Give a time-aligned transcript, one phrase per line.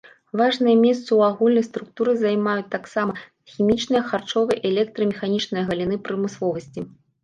[0.39, 3.13] Важныя месцы ў агульнай структуры займаюць таксама
[3.53, 6.81] хімічная, харчовая і электрамеханічная галіны прамысловасці.